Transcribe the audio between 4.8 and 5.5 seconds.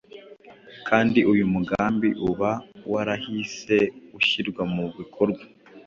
bikorwa